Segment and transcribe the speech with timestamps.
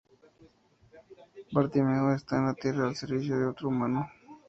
[1.53, 4.09] Bartimeo está en la Tierra al servicio de otro humano.